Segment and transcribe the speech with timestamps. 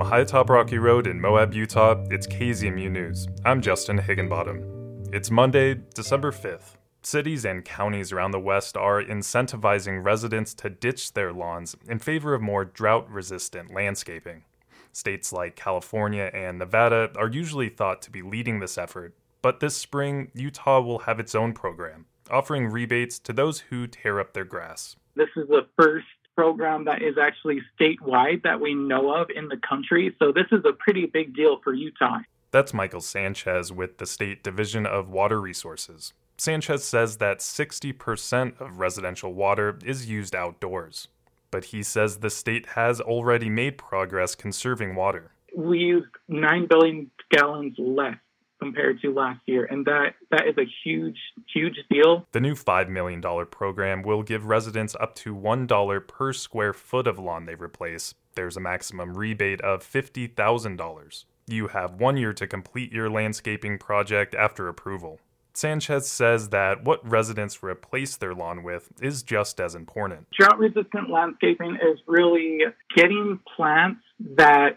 [0.00, 3.28] From High Top Rocky Road in Moab, Utah, it's KZMU News.
[3.44, 5.10] I'm Justin Higginbottom.
[5.12, 6.78] It's Monday, December 5th.
[7.02, 12.32] Cities and counties around the West are incentivizing residents to ditch their lawns in favor
[12.32, 14.44] of more drought resistant landscaping.
[14.90, 19.76] States like California and Nevada are usually thought to be leading this effort, but this
[19.76, 24.46] spring, Utah will have its own program, offering rebates to those who tear up their
[24.46, 24.96] grass.
[25.14, 26.06] This is the first
[26.40, 30.16] program that is actually statewide that we know of in the country.
[30.18, 32.20] So this is a pretty big deal for Utah.
[32.50, 36.14] That's Michael Sanchez with the State Division of Water Resources.
[36.38, 41.08] Sanchez says that 60% of residential water is used outdoors.
[41.50, 45.32] But he says the state has already made progress conserving water.
[45.54, 48.16] We used 9 billion gallons less
[48.60, 51.18] compared to last year, and that that is a huge
[51.52, 52.26] huge deal.
[52.32, 57.06] The new 5 million dollar program will give residents up to $1 per square foot
[57.06, 58.14] of lawn they replace.
[58.34, 61.24] There's a maximum rebate of $50,000.
[61.46, 65.18] You have 1 year to complete your landscaping project after approval.
[65.52, 70.28] Sanchez says that what residents replace their lawn with is just as important.
[70.38, 72.60] Drought resistant landscaping is really
[72.96, 74.00] getting plants
[74.36, 74.76] that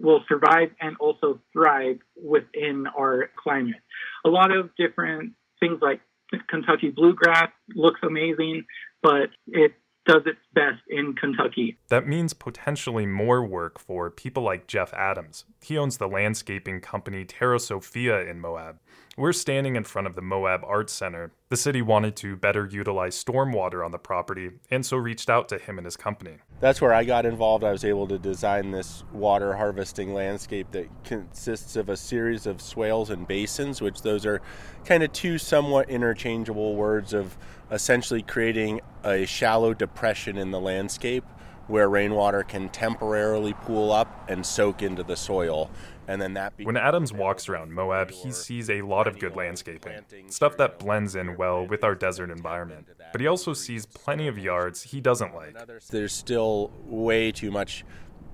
[0.00, 3.80] will survive and also thrive within our climate.
[4.24, 6.00] A lot of different things like
[6.48, 8.64] Kentucky bluegrass looks amazing,
[9.02, 9.72] but it
[10.06, 11.78] does its best in Kentucky.
[11.88, 15.44] That means potentially more work for people like Jeff Adams.
[15.60, 18.80] He owns the landscaping company Terra Sophia in Moab.
[19.14, 21.32] We're standing in front of the Moab Arts Center.
[21.50, 25.58] The city wanted to better utilize stormwater on the property and so reached out to
[25.58, 26.38] him and his company.
[26.60, 27.62] That's where I got involved.
[27.62, 32.62] I was able to design this water harvesting landscape that consists of a series of
[32.62, 34.40] swales and basins, which those are
[34.86, 37.36] kind of two somewhat interchangeable words of
[37.70, 41.24] essentially creating a shallow depression in the landscape
[41.72, 45.70] where rainwater can temporarily pool up and soak into the soil
[46.08, 50.02] and then that when Adams walks around Moab, he sees a lot of good landscaping,
[50.28, 52.86] stuff that blends in well with our desert environment.
[53.12, 55.56] But he also sees plenty of yards he doesn't like.
[55.90, 57.84] There's still way too much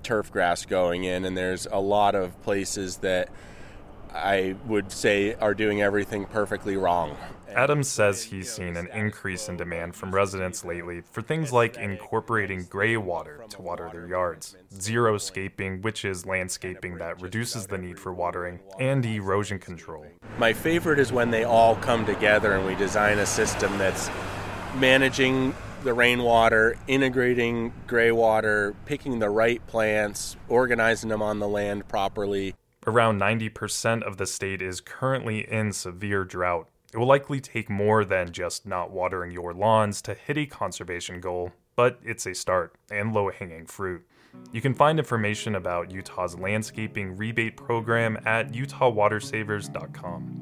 [0.03, 3.29] turf grass going in, and there's a lot of places that
[4.15, 7.17] I would say are doing everything perfectly wrong.
[7.55, 12.65] Adams says he's seen an increase in demand from residents lately for things like incorporating
[12.69, 18.13] gray water to water their yards, xeriscaping, which is landscaping that reduces the need for
[18.13, 20.07] watering, and erosion control.
[20.39, 24.11] My favorite is when they all come together and we design a system that's
[24.77, 25.55] managing
[25.85, 32.55] the rainwater, integrating gray water, picking the right plants, organizing them on the land properly.
[32.89, 36.71] Around 90% of the state is currently in severe drought.
[36.91, 41.21] It will likely take more than just not watering your lawns to hit a conservation
[41.21, 44.07] goal, but it's a start and low hanging fruit.
[44.53, 50.38] You can find information about Utah's landscaping rebate program at utahwatersavers.com.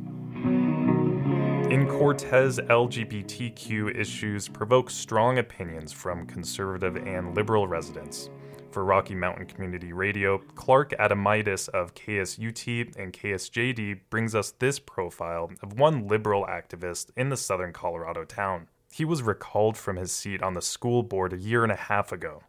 [1.70, 8.30] In Cortez, LGBTQ issues provoke strong opinions from conservative and liberal residents.
[8.70, 15.50] For Rocky Mountain Community Radio, Clark Adomaitis of KSUT and KSJD brings us this profile
[15.60, 18.68] of one liberal activist in the southern Colorado town.
[18.92, 22.12] He was recalled from his seat on the school board a year and a half
[22.12, 22.44] ago.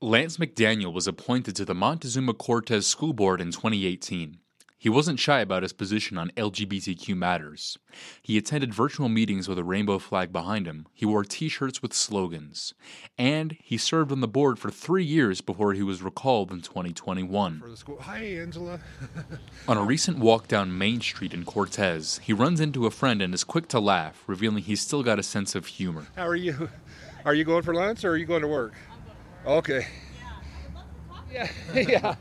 [0.00, 4.38] Lance McDaniel was appointed to the Montezuma Cortez School Board in 2018.
[4.82, 7.78] He wasn't shy about his position on LGBTQ matters.
[8.20, 10.88] He attended virtual meetings with a rainbow flag behind him.
[10.92, 12.74] He wore t shirts with slogans.
[13.16, 17.62] And he served on the board for three years before he was recalled in 2021.
[18.00, 18.80] Hi, Angela.
[19.68, 23.32] on a recent walk down Main Street in Cortez, he runs into a friend and
[23.32, 26.08] is quick to laugh, revealing he's still got a sense of humor.
[26.16, 26.68] How are you?
[27.24, 28.74] Are you going for lunch or are you going to work?
[29.46, 29.86] Okay.
[31.32, 32.14] Yeah, yeah.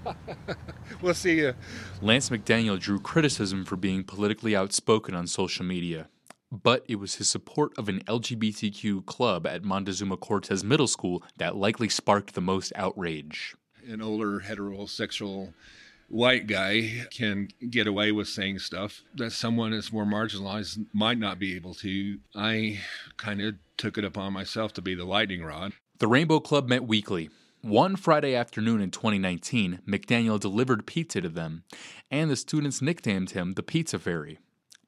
[1.01, 1.53] we'll see you.
[2.01, 6.07] Lance McDaniel drew criticism for being politically outspoken on social media,
[6.51, 11.55] but it was his support of an LGBTQ club at Montezuma Cortez Middle School that
[11.55, 13.55] likely sparked the most outrage.
[13.87, 15.53] An older heterosexual
[16.07, 21.39] white guy can get away with saying stuff that someone that's more marginalized might not
[21.39, 22.19] be able to.
[22.35, 22.79] I
[23.17, 25.73] kind of took it upon myself to be the lightning rod.
[25.99, 27.29] The Rainbow Club met weekly,
[27.61, 31.63] one Friday afternoon in 2019, McDaniel delivered pizza to them,
[32.09, 34.39] and the students nicknamed him the Pizza Fairy.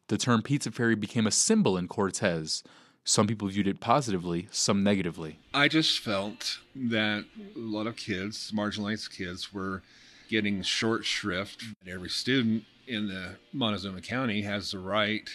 [0.08, 2.64] The term Pizza Fairy became a symbol in Cortez.
[3.04, 5.40] Some people viewed it positively, some negatively.
[5.54, 7.26] I just felt that
[7.56, 9.84] a lot of kids, marginalized kids, were
[10.30, 11.64] getting short shrift.
[11.88, 15.30] Every student in the Montezuma County has the right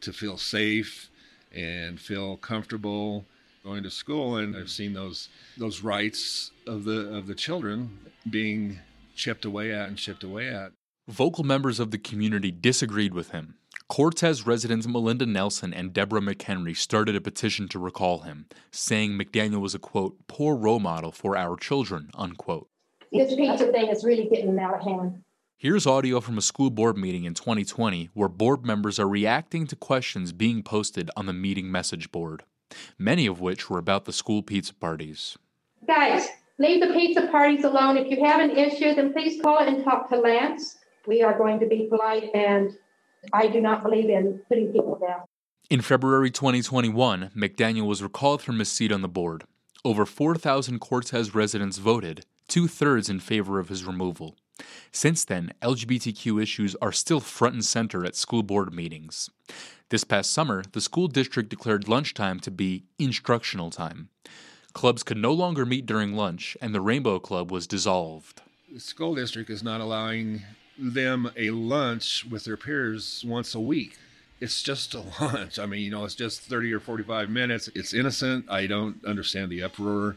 [0.00, 1.10] to feel safe
[1.54, 3.26] and feel comfortable
[3.64, 7.98] going to school and I've seen those those rights of the of the children
[8.28, 8.78] being
[9.14, 10.72] chipped away at and chipped away at.
[11.08, 13.54] Vocal members of the community disagreed with him.
[13.88, 19.60] Cortez residents Melinda Nelson and Deborah McHenry started a petition to recall him, saying McDaniel
[19.60, 22.68] was a quote, poor role model for our children, unquote.
[23.12, 25.22] This pizza thing is really getting out of hand.
[25.58, 29.76] Here's audio from a school board meeting in 2020 where board members are reacting to
[29.76, 32.44] questions being posted on the meeting message board,
[32.98, 35.36] many of which were about the school pizza parties.
[35.86, 36.28] Guys,
[36.58, 37.96] leave the pizza parties alone.
[37.96, 40.78] If you have an issue, then please call and talk to Lance.
[41.06, 42.72] We are going to be polite, and
[43.32, 45.22] I do not believe in putting people down.
[45.70, 49.44] In February 2021, McDaniel was recalled from his seat on the board.
[49.84, 54.36] Over 4,000 Cortez residents voted, two thirds in favor of his removal.
[54.90, 59.30] Since then, LGBTQ issues are still front and center at school board meetings.
[59.88, 64.08] This past summer, the school district declared lunchtime to be instructional time.
[64.72, 68.40] Clubs could no longer meet during lunch, and the Rainbow Club was dissolved.
[68.72, 70.42] The school district is not allowing
[70.78, 73.98] them a lunch with their peers once a week.
[74.40, 75.58] It's just a lunch.
[75.58, 77.68] I mean, you know, it's just 30 or 45 minutes.
[77.74, 78.46] It's innocent.
[78.48, 80.16] I don't understand the uproar.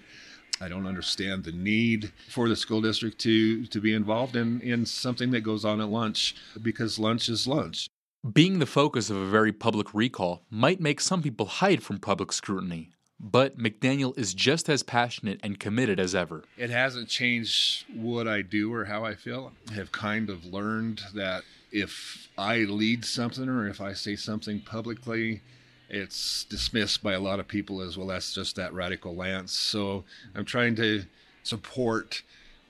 [0.61, 4.85] I don't understand the need for the school district to, to be involved in, in
[4.85, 7.87] something that goes on at lunch because lunch is lunch.
[8.31, 12.31] Being the focus of a very public recall might make some people hide from public
[12.31, 16.43] scrutiny, but McDaniel is just as passionate and committed as ever.
[16.57, 19.51] It hasn't changed what I do or how I feel.
[19.69, 24.61] I have kind of learned that if I lead something or if I say something
[24.61, 25.41] publicly,
[25.89, 28.07] it's dismissed by a lot of people as well.
[28.07, 29.51] That's just that radical Lance.
[29.51, 30.03] So
[30.33, 31.03] I'm trying to
[31.43, 32.23] support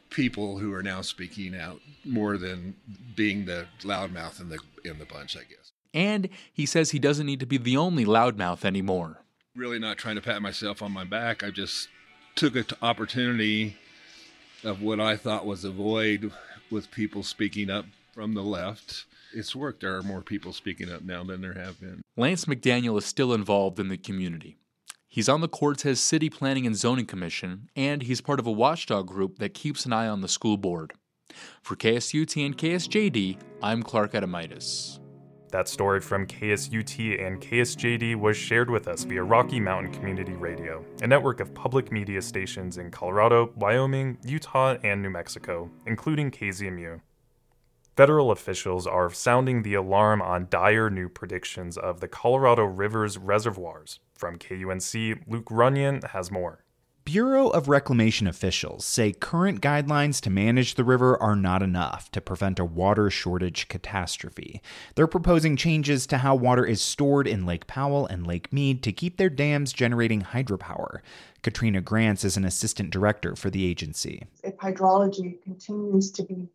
[0.10, 2.76] people who are now speaking out more than
[3.16, 5.72] being the loudmouth in the in the bunch, I guess.
[5.94, 9.22] And he says he doesn't need to be the only loudmouth anymore
[9.56, 11.44] really not trying to pat myself on my back.
[11.44, 11.88] I just
[12.36, 13.78] took an opportunity
[14.64, 16.32] of what I thought was a void
[16.70, 19.06] with people speaking up from the left.
[19.36, 19.82] It's worked.
[19.82, 22.02] There are more people speaking up now than there have been.
[22.16, 24.58] Lance McDaniel is still involved in the community.
[25.10, 29.08] He's on the Cortez City Planning and Zoning Commission, and he's part of a watchdog
[29.08, 30.94] group that keeps an eye on the school board.
[31.62, 35.00] For KSUT and KSJD, I'm Clark Adomaitis.
[35.52, 40.86] That story from KSUT and KSJD was shared with us via Rocky Mountain Community Radio,
[41.02, 47.02] a network of public media stations in Colorado, Wyoming, Utah, and New Mexico, including KZMU.
[47.96, 54.02] Federal officials are sounding the alarm on dire new predictions of the Colorado River's reservoirs.
[54.16, 56.66] From KUNC, Luke Runyon has more.
[57.06, 62.20] Bureau of Reclamation officials say current guidelines to manage the river are not enough to
[62.20, 64.62] prevent a water shortage catastrophe.
[64.96, 68.92] They're proposing changes to how water is stored in Lake Powell and Lake Mead to
[68.92, 71.00] keep their dams generating hydropower.
[71.44, 74.26] Katrina Grantz is an assistant director for the agency.
[74.44, 76.50] If hydrology continues to be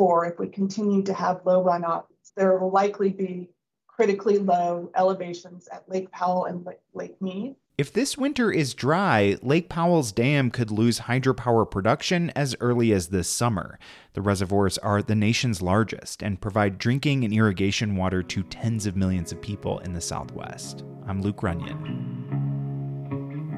[0.00, 2.04] if we continue to have low runoff,
[2.34, 3.50] there will likely be
[3.86, 7.54] critically low elevations at Lake Powell and Lake Mead.
[7.76, 13.08] If this winter is dry, Lake Powell's dam could lose hydropower production as early as
[13.08, 13.78] this summer.
[14.14, 18.96] The reservoirs are the nation's largest and provide drinking and irrigation water to tens of
[18.96, 20.82] millions of people in the Southwest.
[21.06, 22.29] I'm Luke Runyon.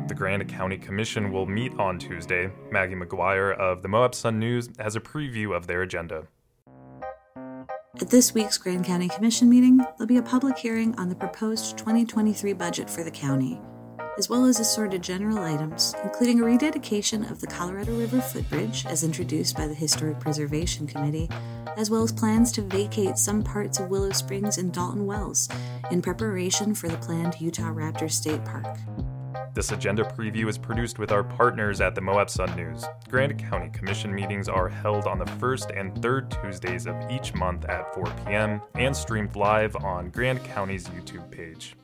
[0.08, 2.50] The Grand County Commission will meet on Tuesday.
[2.70, 6.26] Maggie McGuire of the Moab Sun News has a preview of their agenda.
[8.00, 11.78] At this week's Grand County Commission meeting, there'll be a public hearing on the proposed
[11.78, 13.60] 2023 budget for the county
[14.18, 19.04] as well as assorted general items, including a rededication of the Colorado River footbridge as
[19.04, 21.30] introduced by the Historic Preservation Committee,
[21.76, 25.48] as well as plans to vacate some parts of Willow Springs and Dalton Wells
[25.90, 28.76] in preparation for the planned Utahraptor State Park.
[29.54, 32.86] This agenda preview is produced with our partners at the Moab Sun News.
[33.10, 37.66] Grand County Commission meetings are held on the first and third Tuesdays of each month
[37.66, 38.62] at 4 p.m.
[38.76, 41.76] and streamed live on Grand County's YouTube page.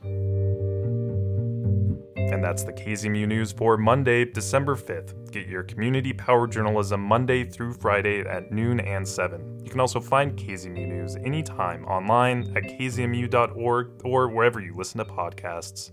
[2.17, 5.31] And that's the KZMU News for Monday, December 5th.
[5.31, 9.59] Get your community power journalism Monday through Friday at noon and 7.
[9.63, 15.05] You can also find KZMU News anytime online at kzmu.org or wherever you listen to
[15.05, 15.91] podcasts.